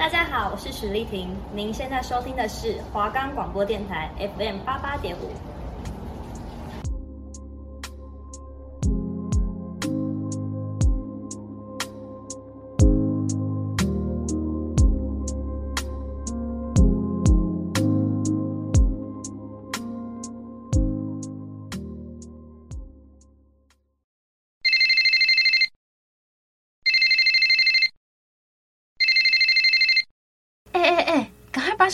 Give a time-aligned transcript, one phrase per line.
[0.00, 5.28] 大家好，我是许丽婷，您现在收听的是华冈广播电台 FM 八八点五。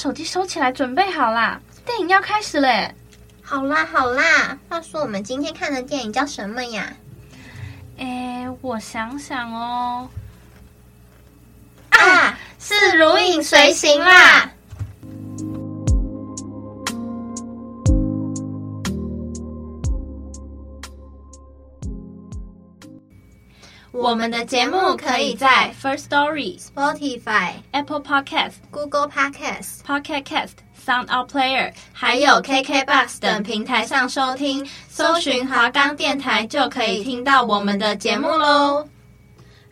[0.06, 1.60] 手机收起来，准备好啦！
[1.84, 2.94] 电影要开始嘞！
[3.42, 6.92] 好啦好啦，话说我们今天看的电影叫什么呀？
[7.98, 10.08] 哎，我想想哦，
[11.90, 14.48] 啊，是《如影随形》啦。
[23.98, 30.52] 我们的节目可以在 First Story、Spotify、Apple Podcast、Google Podcast、Pocket Cast、
[30.86, 34.68] Sound Out Player，还有 KK Bus 等平台上收听。
[34.88, 38.86] 搜寻华冈电台就可以听到我们的节目喽。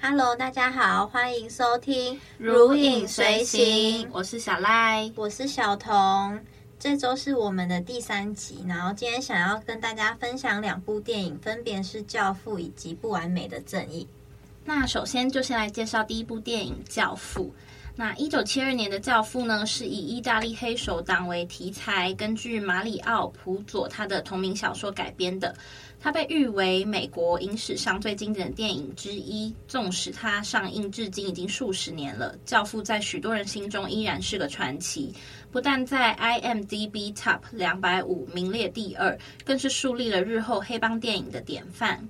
[0.00, 4.06] Hello，大家好，欢迎收听《如影随形》。
[4.10, 6.40] 我是小赖，我是小彤。
[6.78, 14.04] 这周是我们的第三集，然后今天想要跟大家分享两部电影，分别是《教父》以及《不完美的正义》。
[14.64, 17.44] 那首先就先来介绍第一部电影《教父》。
[17.96, 25.54] 那一九七二年的《教父》呢，是以意大利黑手党为题材，根据马里奥·普佐他的同名小说改编的。
[26.00, 29.54] 它被誉为美国影史上最经典的电影之一。
[29.66, 35.14] 纵使它上映至今已经数十年了，《教父》在许多人心中依然是个传奇。
[35.54, 42.08] 不但在 IMDB Top 两百五名列第二，更是树立了日后黑帮电影的典范。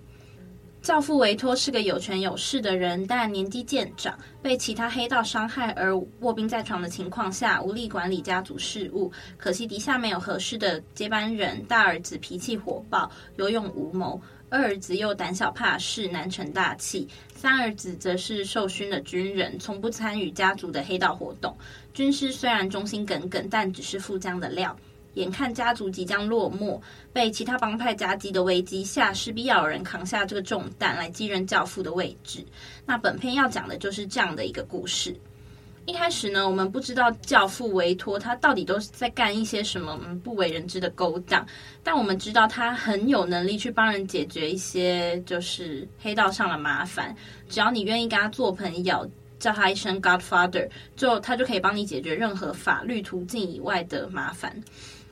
[0.81, 9.13] 教父维托是个有权有势的人，但年纪渐长，被其他黑道伤害而卧病在床的情况下，无力管理家族事务。
[9.37, 14.19] 可惜底下没有合适的接班人，大儿子脾气火爆，有勇无谋；
[14.55, 21.53] 二儿子又胆小怕事，难成大器；三儿子则是受勋的军人，从不参与家族的黑道活动。
[21.93, 24.77] 军师虽然忠心耿耿，但只是副将的料。
[25.15, 26.81] 眼看家族即将落幕，
[27.13, 32.47] 被其他帮派夹击的危机下，势必要有人扛下这个重担来继任教父的位置。
[32.87, 35.17] 那本片要讲的就是这样的一个故事。
[35.87, 41.47] 一开始呢，我们不知道教父维托他到底都是在干一些什么不为人知的勾当，
[41.83, 47.15] 但我们知道他很有能力去帮人解决一些就是黑道上的麻烦。
[47.49, 49.07] 只要你愿意跟他做朋友，
[49.39, 54.59] 叫他一声 Godfather，就他就可以帮你解决任何法律途径以外的麻烦。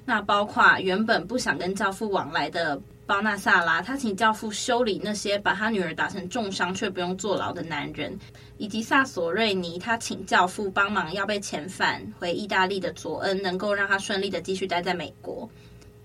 [0.07, 8.17] 那包括原本不想跟教父往来的包纳萨拉，他请教父修理那些把他女儿打成重伤却不用坐牢的男人，
[8.59, 15.49] 以及萨索瑞尼，他请教父帮忙要被遣返回意大利的佐恩，能够让他顺利的继续待在美国。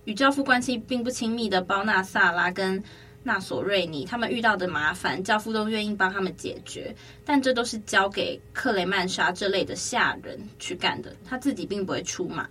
[0.05, 2.83] 与教父关系并不亲密的包纳萨拉跟
[3.23, 12.47] 纳索瑞尼，他们遇到的麻烦，教父都愿意帮他们解决，但这都是交给克雷曼莎这类的下人去干的，他自己并不会出马。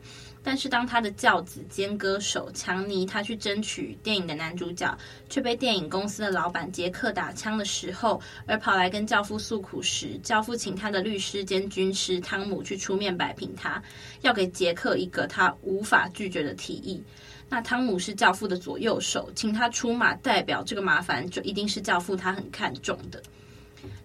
[0.47, 4.97] 但是当他的教子兼歌手强尼他去争取电影的男主角，
[5.29, 13.83] 却被电影公司的老板杰克打枪的时候，而跑来跟教父诉苦时，教父请他的律师兼军师汤姆去出面摆平他，
[14.21, 17.03] 要给杰克一个他无法拒绝的提议。
[17.49, 23.21] 那汤姆是教父的左右手，请他出马代表这个麻烦，就一定是教父他很看重的。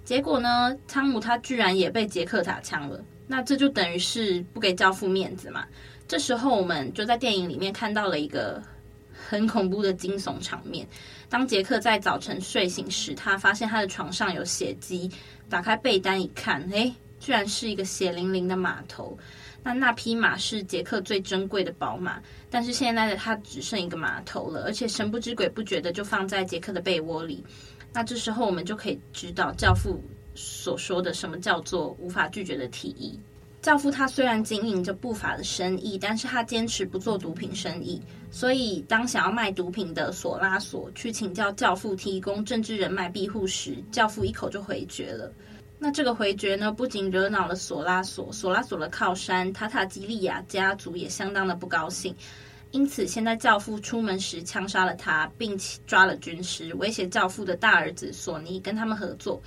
[0.03, 5.68] 结果呢，汤姆他居然也被杰克打枪了，那这就等于是不给教父面子嘛。
[6.11, 8.61] 这时候，我们就在电影里面看到了一个
[9.13, 10.85] 很恐怖的惊悚场面。
[11.29, 15.09] 当杰克在早晨睡醒时，他发现他的床上有血迹，
[15.50, 19.17] 打开被单一看，诶，居然是一个血淋淋的马头。
[19.63, 27.41] 那那匹马是杰克最珍贵的宝马，但是现在的他只剩一个马头了，而且神不知鬼不觉的就放在杰克的被窝里。
[27.94, 29.97] 那这时候，我们就可以知道教父
[30.35, 33.17] 所说的什么叫做无法拒绝的提议。
[33.61, 38.01] 教父他虽然经营着不法的生意，但是他坚持不做毒品生意。
[38.31, 45.31] 所以，当想要卖毒品的索拉索去请教教父提供政治人脉庇护时，教父一口就回绝了。
[45.77, 52.15] 那这个回绝呢，不仅惹恼了索拉索，索拉索的靠山塔塔基利亚家族也相当的不高兴。
[52.71, 59.41] 因此，现在教父出门时枪杀了他，并抓了军师，威胁教父的大儿子索尼跟他们合作。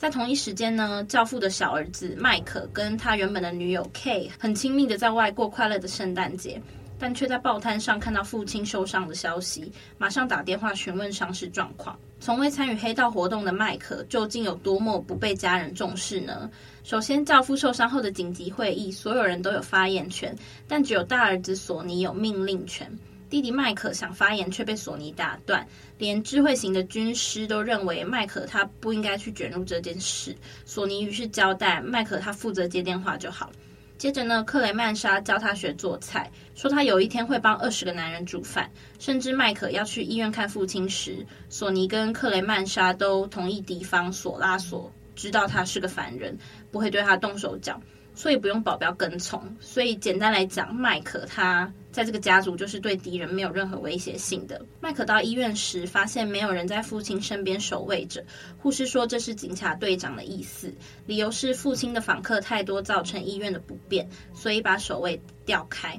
[0.00, 6.58] 在同一时间呢，教父的小儿子迈克跟他原本的女友 K 很亲密的在外过快乐的圣诞节。
[6.98, 11.98] 但却在报摊上看到父亲受伤的消息，马上打电话询问伤势状况。
[12.18, 16.50] 从未参与黑道活动的麦可，究竟有多么不被家人重视呢？
[16.82, 20.34] 首先，教父受伤后的紧急会议，所有人都有发言权，
[20.66, 22.90] 但只有大儿子索尼有命令权。
[23.30, 25.66] 弟弟麦克想发言，却被索尼打断。
[25.98, 30.36] 连智慧型的军师都认为麦克他不应该去卷入这件事。
[30.66, 33.52] 索尼于是交代麦克他负责接电话就好。
[33.96, 38.68] 接着呢，克雷曼莎教他学做菜，说他有一天会帮二十个男人煮饭。
[38.98, 46.36] 甚至麦克要去医院看父亲时，索尼跟克雷曼莎都同意敌方索拉索知道他是个凡人，
[46.72, 47.80] 不会对他动手脚。
[48.20, 54.60] 所以不用保镖跟从，所以简单来讲，麦克他在这个家族就是对敌人没有任何威胁性的。
[54.78, 58.22] 麦克到医院时，发现没有人在父亲身边守卫着，
[58.58, 60.70] 护士说这是警察队长的意思，
[61.06, 65.98] 理由是父亲的访客太多，造成医院的不便，所以把守卫调开。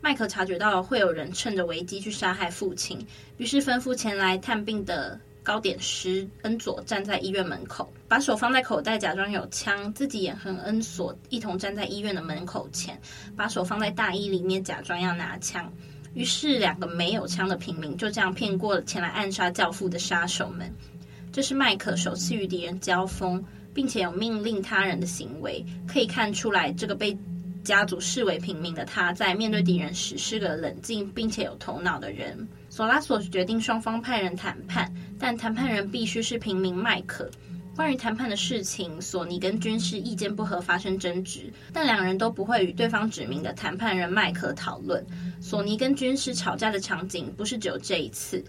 [0.00, 3.04] 麦克察觉到会有人趁着危机去杀害父亲，
[3.38, 5.18] 于是吩咐前来探病的。
[5.46, 13.00] 糕点师恩佐站在医院门口，把手放在口袋，假装有枪，自己也和恩佐一同站在医院的门口前，
[13.36, 15.72] 把手放在大衣里面，假装要拿枪。
[16.14, 20.68] 于是，两个没有枪的平民就这样骗过了前来暗杀教父的杀手们。
[21.30, 27.16] 这是麦克首次与敌人交锋，并且有命令他人的行为，可以看出来，这个被
[27.62, 32.48] 家族视为平民的他，在面对敌人时是个冷静并且有头脑的人。
[32.68, 37.30] 索拉索决定双方派人谈判，但谈判人必须是平民麦克。
[37.74, 45.04] 关于谈判的事情，索尼跟军师意见不合，发生争执，但两人都不会与对方指名的谈判人麦克讨论。
[45.42, 48.42] 索尼跟军师吵架的场景不是只有这一次。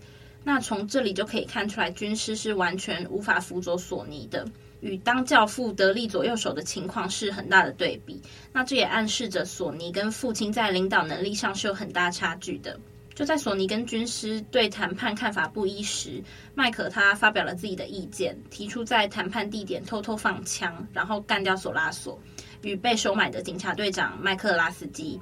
[0.45, 4.47] 那从这里就可以看出来，军师是完全无法辅佐索尼的，
[4.79, 8.21] 与当教父得力左右手的情况是很大的对比。
[8.53, 12.79] 那这也暗示着索尼跟父亲在领导能力上是有很大差距的。
[13.17, 16.23] 就在索尼跟军师对谈判看法不一时，
[16.53, 22.19] 麦可他发表了自己的意见，提出在谈判地点偷偷放枪，然后干掉索拉索
[22.61, 25.19] 与被收买的警察队长麦克拉斯基。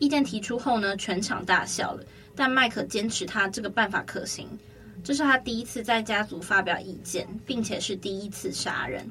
[0.00, 2.02] 意见提出后呢，全场大笑了。
[2.34, 4.48] 但麦可坚持他这个办法可行，
[5.04, 9.08] 这是他第一次在家族发表意见，并且是第一次杀人。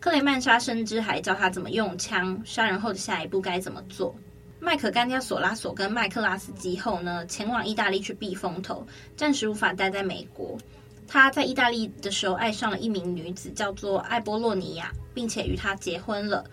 [0.00, 4.12] 克雷曼莎深知还教他怎么用枪，杀人后的下一步该怎么做。
[4.58, 8.86] 麦可干掉索拉索跟麦克拉斯基后呢，前往意大利去避风头，
[9.16, 10.58] 暂时无法待在美国。
[11.06, 16.44] 他在意大利的时候爱上了一名女子，叫做艾波洛尼亚，并且与她结婚了。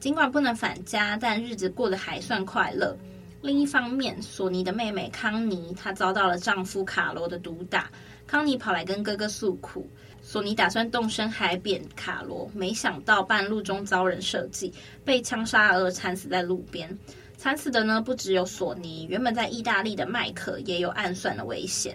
[0.00, 2.94] 尽管不能返家，但日子过得还算快乐。
[3.40, 7.90] 另一方面，索尼的妹妹康妮，她遭到了丈夫卡罗的毒打。
[8.26, 9.88] 康妮跑来跟哥哥诉苦，
[10.20, 14.72] 索尼打算动身海扁卡罗，没想到半路中遭人设计，
[15.04, 16.98] 被枪杀而惨死在路边。
[17.42, 21.92] 惨死的呢，不只有索尼，原本在意大利的麦克也有暗算的危险。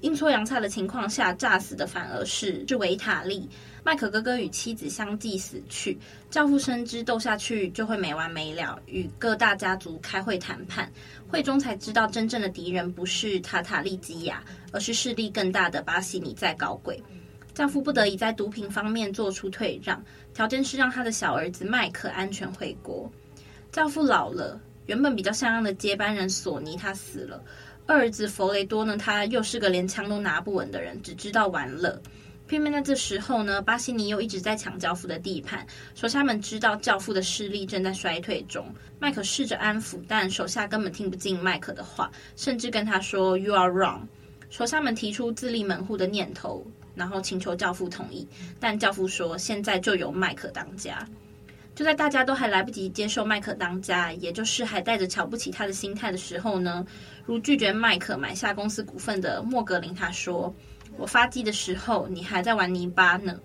[0.00, 3.46] 阴错阳差的情况下，诈死的反而是是维塔利。
[3.84, 5.98] 麦克哥哥与妻子相继死去，
[6.30, 10.90] 教父深知斗下去就会没完没了，与各大家族开会谈判。
[11.28, 14.42] 会中才知道，真正的敌人不是塔塔利基亚，
[14.72, 16.98] 而是势力更大的巴西尼在搞鬼。
[17.52, 23.12] 教父不得已在毒品方面做出退让，条件是让他的小儿子麦克安全回国。
[23.70, 24.58] 教父老了。
[24.90, 27.40] 原本比较像样的接班人索尼，他死了。
[27.86, 32.02] 二儿子弗雷多呢，他又是个连枪都拿不稳的人，只知道玩乐。
[32.48, 35.64] 偏偏在这时候呢，巴西尼又一直在抢教父的地盘。
[35.94, 38.66] 手下们知道教父的势力正在衰退中。
[38.98, 44.00] 麦克试着安抚，但手下根本听不进麦克的话，甚至跟他说 “You are wrong”。
[44.50, 48.26] 手下们提出自立门户的念头，然后请求教父同意，
[48.58, 51.06] 但教父说现在就由麦克当家。
[51.80, 56.84] 就在大家都还来不及接受麦克当家，也就是还带着瞧不起他的心态的时候呢，
[57.24, 60.54] 如拒绝麦克买下公司股份的莫格林他说
[60.98, 63.40] ：“我发迹的时候，你还在玩泥巴呢。”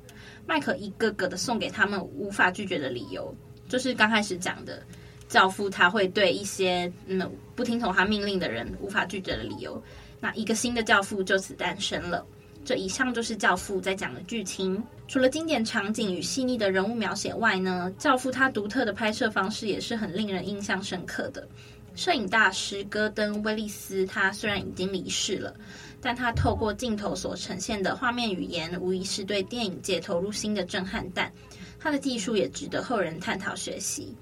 [0.45, 3.33] 麦克一个个的送给他们无法拒绝的理由，
[3.69, 4.83] 就是刚开始讲的
[5.29, 9.81] 教父他会对一些嗯不听从他命令的人无法拒绝的理由。
[10.19, 12.25] 那一个新的教父就此诞生了。
[12.65, 14.83] 这以上就是《教父》在讲的剧情。
[15.07, 21.47] 除了经典场景与细腻的人物描写外呢，《教父》他独特的拍摄方式也是很令人印象深刻的。
[21.93, 25.55] 摄影大师戈登·威利斯，他虽然已经离世了，
[26.01, 31.31] 但他透过镜头所呈现的画面语言，无疑是对电影界投入新的震撼弹。
[31.79, 34.13] 他的技术也值得后人探讨学习。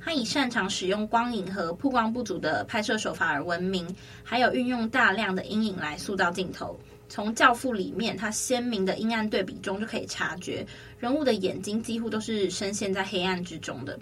[0.00, 3.86] 他以擅长使用光影和曝光不足的拍摄手法而闻名，
[4.22, 6.78] 还有运用大量的阴影来塑造镜头。
[7.14, 10.66] 从《教父》里面，他鲜明的阴暗对比中就可以察觉，
[10.98, 13.96] 人物的眼睛几乎都是深陷在黑暗之中的。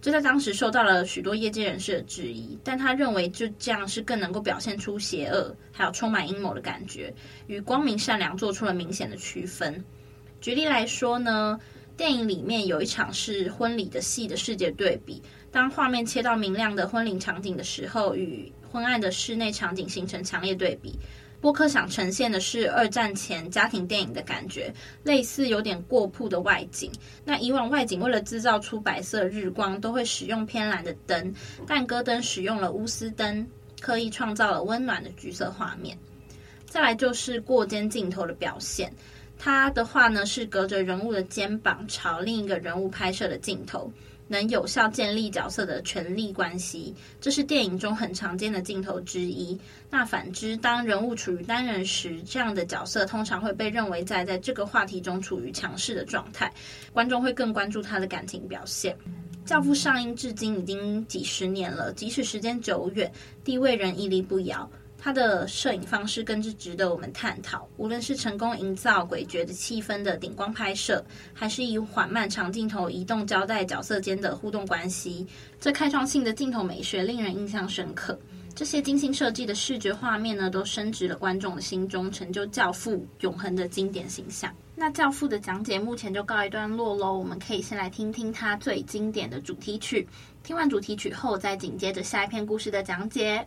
[0.00, 7.12] 这在当时受到了许多业界人士的质疑，但他认为就这样是更能够表现出邪恶，还有充满阴谋的感觉，
[7.48, 9.84] 与光明善良做出了明显的区分。
[10.40, 11.60] 举例来说呢，
[11.98, 20.98] 电影里面有一场是婚礼的戏的世界对比，当画面切到明亮的婚礼场景的时候，与昏暗的室内场景形成强烈对比。
[21.44, 24.72] 波克想呈现的是二战前家庭电影的感觉，
[25.02, 26.90] 类似有点过曝的外景。
[27.22, 31.34] 那以往外景为了制造出白色日光，都会使用偏蓝的灯，
[31.66, 33.46] 但戈登使用了钨丝灯，
[33.78, 35.98] 刻意创造了温暖的橘色画面。
[36.64, 38.90] 再来就是过肩镜头的表现，
[39.38, 43.92] 它的话呢是隔着人物的肩膀朝另一个人物拍摄的镜头。
[44.26, 49.58] 能有效建立角色的权力关系，这是电影中很常见的镜头之一。
[49.90, 56.52] 那反之，当人物处于单人时，这样的角色通常会被认为在在这个话题中处于强势的状态，
[56.92, 58.96] 观众会更关注他的感情表现。
[59.48, 63.12] 《教父》上映至今已经几十年了，即使时间久远，
[63.44, 64.68] 地位仍屹立不摇。
[65.04, 67.68] 他的摄影方式更是值得我们探讨。
[67.76, 75.26] 无论是成功营造诡谲的气氛的顶光拍摄，还是以缓慢长镜头移动交代角色间的互动关系，
[75.60, 78.18] 这开创性的镜头美学令人印象深刻。
[78.54, 84.50] 这些精心设计的视觉画面呢，都深植了观众的心中，成就《教父》永恒的经典形象。
[84.74, 87.12] 那《教父》的讲解目前就告一段落喽。
[87.12, 90.08] 我们可以先来听听他最经典的主题曲。
[90.42, 93.46] 听完主题曲后，再紧接着下一篇故事的讲解。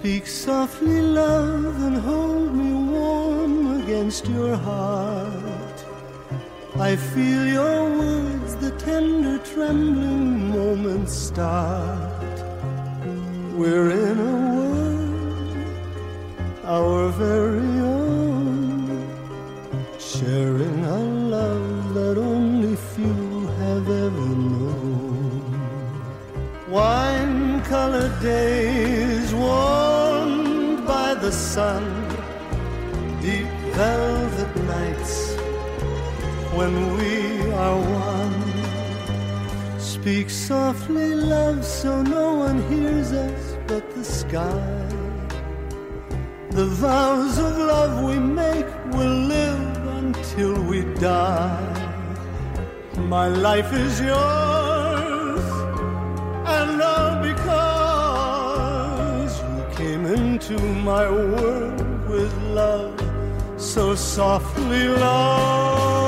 [0.00, 5.84] Speak softly, love, and hold me warm against your heart.
[6.76, 12.36] I feel your words, the tender, trembling moments start.
[13.52, 15.56] We're in a world,
[16.64, 19.04] our very own,
[19.98, 21.00] sharing a
[21.36, 25.44] love that only few have ever known.
[26.70, 28.89] Wine colored days,
[31.54, 31.84] sun,
[33.20, 35.14] deep velvet nights
[36.58, 38.42] when we are one.
[39.80, 44.70] Speak softly, love, so no one hears us but the sky.
[46.50, 51.78] The vows of love we make will live until we die.
[53.14, 54.49] My life is yours,
[60.50, 62.98] into my world with love,
[63.56, 65.99] so softly, love.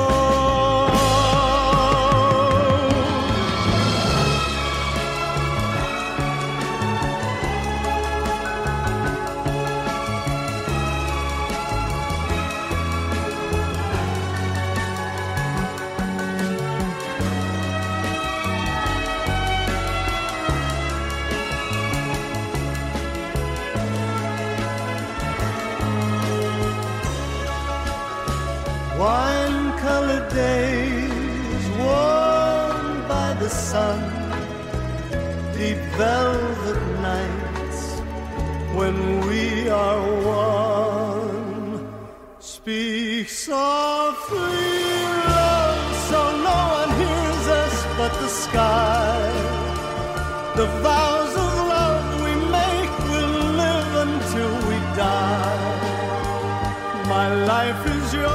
[57.47, 58.33] life is yours,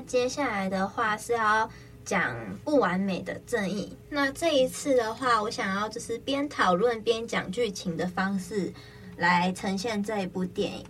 [0.08, 1.70] 接下来的话是要
[2.06, 3.96] 讲不完美的正义。
[4.10, 8.74] 那这一次的话，我想要就是边讨论边讲剧情的方式
[9.17, 10.86] 来呈现这一部电影。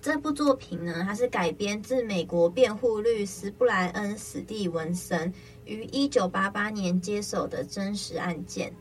[0.00, 5.32] 这部作品呢，它是改编自美国辩护律师布莱恩·史蒂文森
[5.64, 8.72] 于一九八八年接手的真实案件。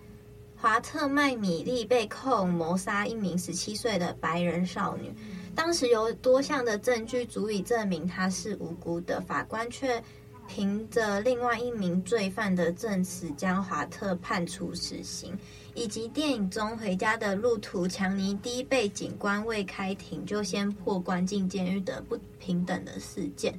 [0.55, 5.13] 华特麦米利被控谋杀一名十七岁的白人少女，
[5.55, 10.03] 当时有多项的证据足以证明他是无辜的，法官却
[10.47, 15.37] 凭着另外一名罪犯的证词将华特判处死刑，
[15.73, 23.57] 以及电影中回家的路途强尼迪被警官未开庭就先破关进监狱的不平等的事件。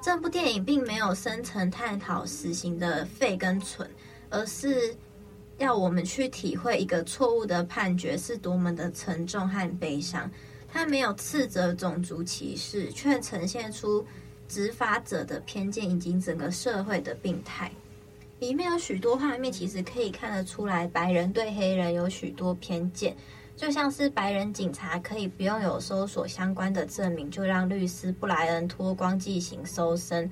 [0.00, 3.88] 这部电影并没有深层探讨死刑的废跟蠢，
[4.30, 4.94] 而是。
[5.58, 10.28] 要我们去体会一个错误的判决是多么的沉重和悲伤。
[10.72, 14.04] 他没有斥责种族歧视，却呈现出
[14.48, 17.70] 执法者的偏见以及整个社会的病态。
[18.38, 23.14] 里面有许多画面，其实可以看得出来，白人对黑人有许多偏见。
[23.54, 30.30] 就像是白人警察可以不用有搜索相关的证明，就让律师布莱恩脱光进行搜身。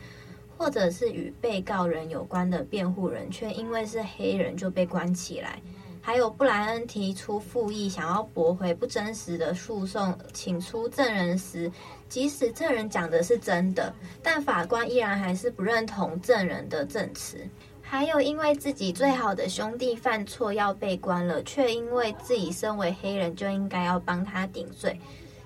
[0.57, 5.59] 或者是与被告人有关的辩护人，却因为是黑人就被关起来。
[6.01, 11.71] 还有布莱恩提出复议，想要驳回不真实的诉讼，请出证人时，
[12.09, 17.39] 即使证人讲的是真的，但法官依然还是不认同证人的证词。
[17.83, 24.99] 还有因为自己最好的兄弟犯错要被关了，却因为自己身为黑人就应该要帮他顶罪。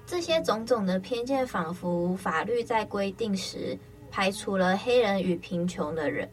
[0.06, 3.76] 这些种种的偏见，仿佛法律在规定时。
[4.10, 6.30] 排除了黑人与贫穷的人。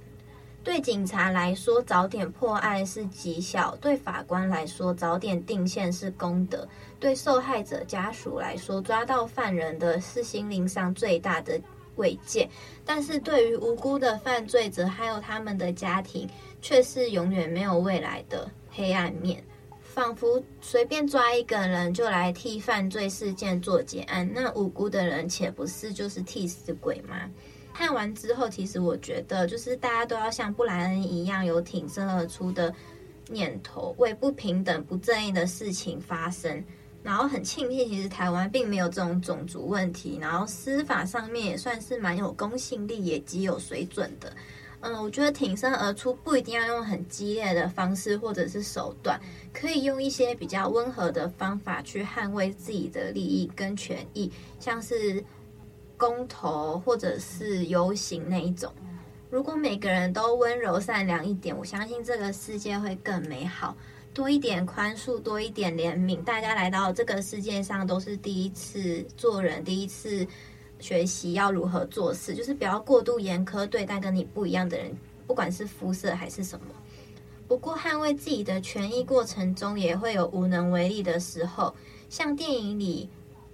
[0.63, 6.67] 对警察来说，早点破案是绩效；对法官来说，早点定线是功德；
[6.99, 11.59] 对受害者家属来说，抓到犯人的是心灵上最大的
[11.95, 12.47] 慰藉。
[12.85, 16.29] 但是对于无辜的犯罪者还有他们的家庭，
[16.61, 19.43] 却是永远没有未来的黑暗面。
[19.81, 27.29] 仿佛随便抓一个人就来替犯罪事件做结案，那无辜的人岂不是就是替死鬼吗？
[27.73, 32.73] 看完之后，其实我觉得，就是大家都要像布莱恩一样，有挺身而出的
[33.29, 36.63] 念头，为不平等、不正义的事情发声。
[37.01, 44.31] 然后很庆幸，其实台湾并没有这种种族问题，然后司法上面也算是蛮有公信力，也极有水准的。
[44.81, 49.19] 嗯，我觉得挺身而出不一定要用很激烈的方式或者是手段，
[49.51, 55.23] 可以用一些比较温和的方法去捍卫自己的利益跟权益，像是。
[56.01, 58.73] 公投或者是游行那一种，
[59.29, 63.77] 如果每个人都温柔善良一点，我相信这个世界会更美好。
[64.11, 66.23] 多一点宽恕，多一点怜悯。
[66.23, 70.25] 大家来到这个世界上都是第一次做人，第一次
[70.79, 76.65] 学习要如何做事，就是不要过度严苛对待跟你不一样的人，不管是肤色还是什么。
[77.47, 81.75] 不过捍卫自己的权益过程中，也会有无能为力的时候，
[82.09, 83.07] 像电影里。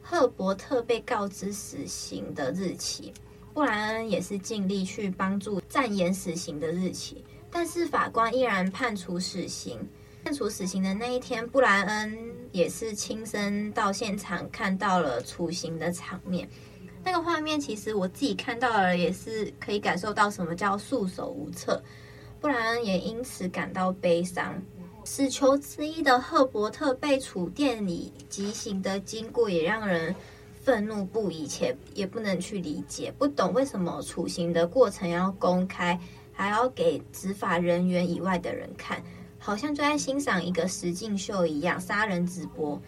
[0.09, 3.13] 赫伯特被告知死刑的日期，
[3.53, 9.77] 布莱恩也是尽力去帮助暂延死刑的日期，但是法官依然判处死刑。
[10.23, 12.17] 判处死刑的那一天，布莱恩
[12.53, 16.47] 也是亲身到现场看到了处刑的场面。
[17.03, 21.83] 那个画面其实我自己看到了，也是可以感受到什么叫束手无策。
[22.39, 24.55] 布莱恩也因此感到悲伤。
[25.09, 30.13] 死囚之一的赫伯特被处电里极刑的经过也让人
[30.61, 35.97] 愤怒不已，且也不能去理解，不懂为什么处刑的过程要公开，
[36.33, 39.01] 还要给执法人员以外的人看，
[39.39, 42.79] 好像就在欣赏一个实境秀一样，杀人直播。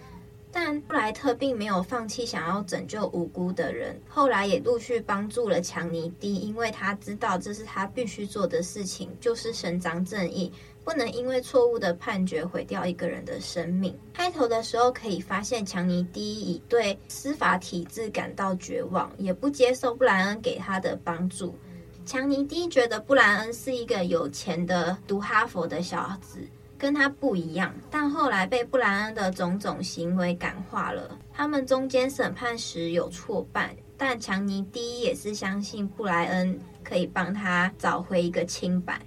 [0.51, 10.51] 但布莱特并没有放弃想要拯救无辜的人，后来也陆续帮助了强尼迪，因为他知道这是他必须做的事情，就是伸张正义。
[10.89, 13.95] 不能因为错误的判决毁掉一个人的生命。
[14.12, 21.56] 开头的时候可以发现，强尼第一已对司法体制感到绝望，也不接受布莱恩给他的帮助。
[22.08, 26.39] 强尼第一觉得布莱恩是一个有钱的读哈佛的小子，
[26.75, 27.71] 跟他不一样。
[27.91, 31.15] 但后来被布莱恩的种种行为感化了。
[31.32, 38.99] 他们中间审判时有挫败，但强尼第一也是相信布莱恩可以帮他找回一个清白。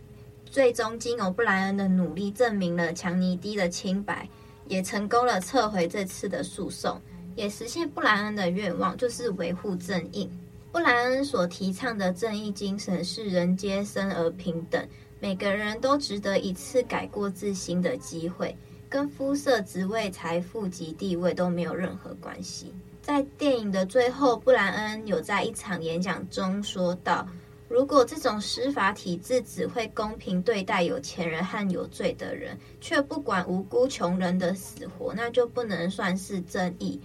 [0.52, 4.28] 最终，经由布莱恩的努力，证明了强尼迪的清白，
[4.68, 7.00] 也成功了撤回这次的诉讼，
[7.34, 10.28] 也实现布莱恩的愿望，就是维护正义。
[10.70, 14.86] 布莱恩所提倡的正义精神是人皆生而平等，
[15.20, 18.54] 每个人都值得一次改过自新的机会，
[18.90, 22.74] 跟肤色、职位、财富及地位都没有任何关系。
[23.00, 27.26] 在电影的最后，布莱恩有在一场演讲中说道
[27.72, 37.00] ：“如果这种司法体制只会公平对待有钱人和有罪的人，却不管无辜穷人的死活，那就不能算是正义。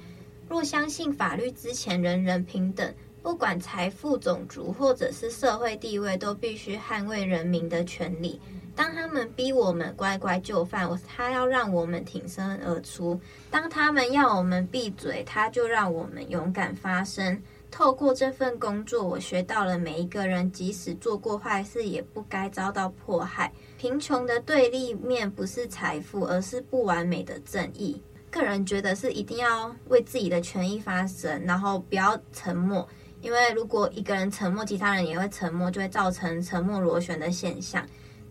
[0.50, 8.40] 若相信法律之前人人平等。”不管财富、种族或者是社会地位，都必须捍卫人民的权利。
[8.74, 13.20] 当他们逼我们乖乖就范，他要让我们挺身而出；
[13.52, 17.42] 当他们要我们闭嘴，他就让我们勇敢发声。
[17.70, 23.52] 透过这份工作，我学到了每一个人，即使做过坏事，也不该遭到迫害。
[23.78, 28.02] 贫穷的对立面不是财富，而是不完美的正义。
[28.32, 32.88] 个人觉得是一定要为自己的权益发声，然后不要沉默。
[33.22, 37.86] 因为如果一个人沉默，其他人也会沉默，就会造成沉默螺旋的现象。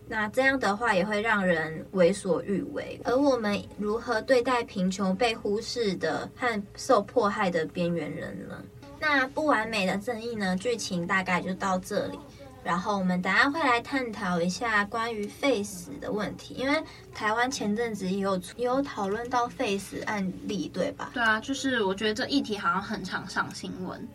[0.07, 2.99] 那这样的话，也会让人为所欲为。
[3.03, 8.63] 而我们如何对待贫穷、被忽视的和受迫害的边缘人呢？
[8.99, 10.55] 那不完美的正义呢？
[10.57, 12.19] 剧情大概就到这里。
[12.63, 16.83] 然后我们等下会来探讨一下关于废死的问题，因为
[17.13, 21.11] 台湾前阵子也有也有讨论到废死案例，对吧？
[21.13, 24.05] 对啊，就是我觉得这议题好像很常上新闻。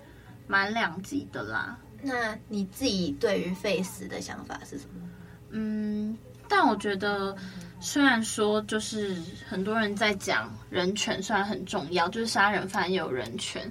[0.47, 1.79] 蛮两极的啦。
[2.03, 5.09] 那你自己对于废死的想法是什么？
[5.51, 7.35] 嗯，但我觉得，
[7.81, 9.17] 虽然说就是
[9.49, 13.71] 很多人在讲人权，虽然很重要，就是杀人犯也有人权，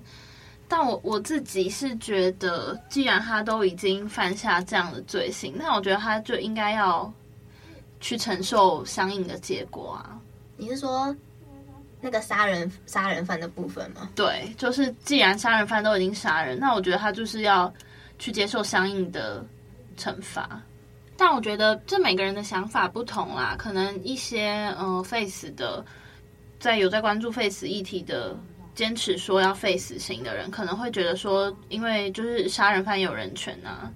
[0.71, 7.11] 但我我自己是觉得，既然他都已经犯下这样的罪行，那我觉得他就应该要
[7.99, 10.17] 去承受相应的结果啊。
[10.55, 11.13] 你是说？
[12.03, 14.09] 那个杀人杀人犯的部分吗？
[14.15, 17.71] 对，就是既然杀人犯都已经杀人，那我觉得他就是要
[18.17, 19.45] 去接受相应的
[19.97, 20.59] 惩罚。
[21.17, 25.85] 但我觉得这每个人的想法不同啦，可能一些嗯、呃、face 的，
[26.59, 28.35] 在有在关注 face 议题的，
[28.75, 33.91] 坚持说要废死刑的人，可能会觉得说，因为就是杀人犯有人权啊，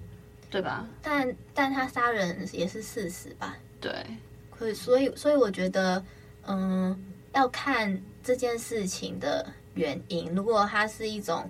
[0.50, 0.86] 对吧？
[1.02, 3.56] 但但他杀人也是事实吧？
[3.80, 3.92] 对，
[4.50, 6.04] 可，所以所以我觉得，
[6.46, 6.96] 嗯。
[7.32, 10.34] 要看这件事情的原因。
[10.34, 11.44] 如果他是一种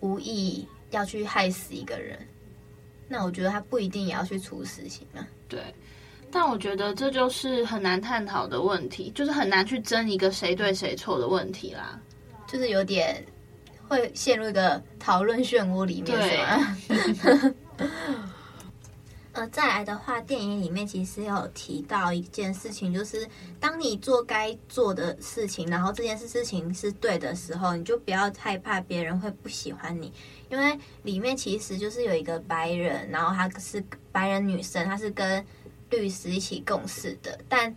[0.00, 2.18] 无意要去害死一个人，
[3.08, 5.26] 那我觉得他不一定也要去处死刑啊。
[5.48, 5.58] 对，
[6.30, 11.98] 但我觉得这就是很难探讨的问题，就是很难去争一个谁对谁错的问题啦。
[12.52, 13.24] 就是有点
[13.88, 17.54] 会陷入一个讨论漩涡里面，是吗？
[19.32, 23.26] 呃，再来的话，电影里面其实有提到一件事情，就是
[23.58, 30.12] 当你做该做的事情，然后这件事事情是对的时候，你就不要害怕别人会不喜欢你，
[30.50, 35.42] 因为里面其实就是有一个白人，然后她是白人女生，她是跟
[35.88, 37.74] 律师一起共事的，但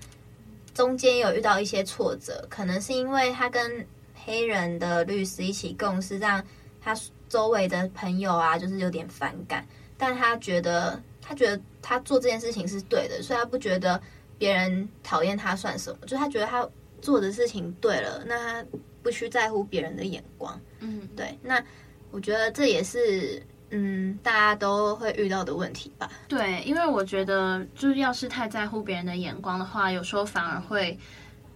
[0.73, 3.87] 中间有遇到一些挫折，可能是因为她跟
[4.25, 6.43] 黑人的律师一起共事，让
[6.81, 6.93] 他
[7.29, 9.65] 周围的朋友啊，就是有点反感，
[9.97, 11.01] 但他觉得。
[11.27, 13.99] 他觉得他做这件事情是对的，所以他不觉得
[14.37, 15.97] 别人讨厌他算什么。
[16.05, 16.69] 就他觉得他
[17.01, 18.65] 做的事情对了，那他
[19.01, 20.61] 不需在乎别人的眼光。
[20.81, 21.35] 嗯，对。
[21.41, 21.59] 那
[22.11, 26.07] 我觉得这也是嗯大家都会遇到的问题吧。
[26.27, 30.95] 对，因为我觉得就是要是太在乎别人的眼光的话，有时候反而会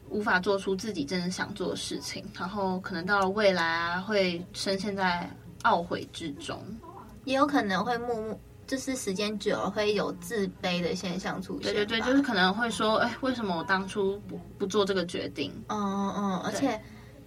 [0.09, 5.29] 无法做出自己真正想做的事情，然后可能到了未来啊，会深陷在
[5.63, 6.61] 懊悔之中，
[7.25, 8.39] 也有可能会默默。
[8.67, 11.73] 就是时间久了会有自卑的现象出现。
[11.73, 15.51] 对对对，就是可能会说，哎，为什么我当初不不做这个决定？
[15.69, 16.79] 嗯嗯，而且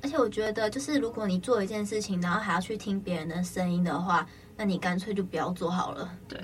[0.02, 4.24] 而且我觉得，就是如果你做一件事情，然后还要去听别人的声音的话，
[4.56, 6.12] 那你干脆就不要做好了。
[6.28, 6.38] 对。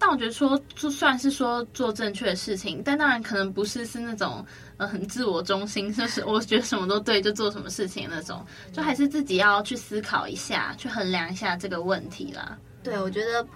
[0.00, 4.44] 但我觉得说，就算是说做正确的事情，但当然可能不是是那种
[4.78, 12.58] 呃很自我中心，就是我觉得什么都对就做什么事情那种，就还是自己要去思考一下，去衡量一下这个问题啦。
[12.82, 13.46] 对，我觉得。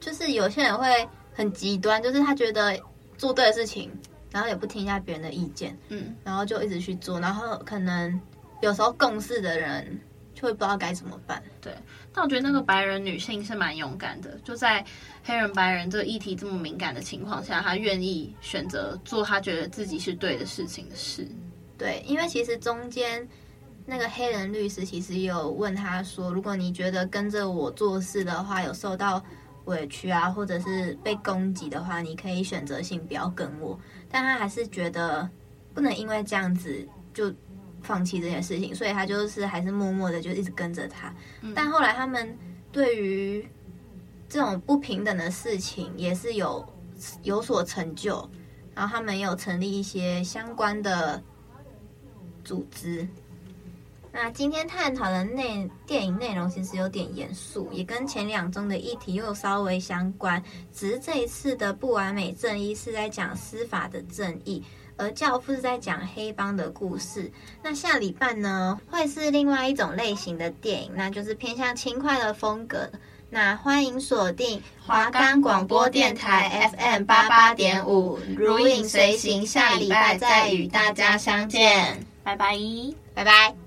[0.00, 0.86] 就是有些人会
[1.32, 2.78] 很极端，就是他觉得
[3.16, 3.90] 做对的事情，
[4.30, 8.20] 然后也不听一下别人的意见，嗯，然后就一直去做，然后可能
[8.60, 9.98] 有时候共事的人
[10.34, 11.42] 就会不知道该怎么办。
[11.62, 11.72] 对，
[12.12, 14.84] 但我觉得那个白人女性是蛮勇敢的，就在
[15.24, 21.26] 黑人白人这个议题这么敏感的情况下，他愿意选择做他觉得自己是对的事情的事。
[21.76, 23.26] 对，因为其实中间
[23.86, 29.20] 那个黑人律师其实有问他说，如果你觉得跟着我做事的话，有受到。
[29.64, 33.80] 委屈啊，或者是被攻击的话，你可以选择性不要跟我。
[34.10, 35.26] 但他还是觉得
[35.72, 37.32] 不能因为这样子就
[37.80, 41.10] 放弃这件事情，所以他就是还是默默的就一直跟着他。
[41.40, 41.54] 嗯。
[41.56, 42.36] 但后来他们
[42.70, 43.48] 对于
[44.34, 46.68] 这种不平等的事情也是有
[47.22, 48.28] 有所成就，
[48.74, 51.22] 然后他们有成立一些相关的
[52.42, 53.06] 组织。
[54.10, 60.42] 那今天探讨的内电影内容其实有点严肃，也跟前两宗的议题又稍微相关。
[60.72, 64.60] 只是这一次的不完美正义是在讲司法的正义，
[64.96, 67.30] 而教父是在讲黑帮的故事。
[67.62, 72.90] 那下礼拜呢，会是另外一种类型的电影，那就是偏向轻快的风格。
[73.34, 82.56] 那欢迎锁定华冈广播电台 FM 八八点五，如影随形，下礼拜再与大家相见，拜拜，
[83.12, 83.63] 拜拜。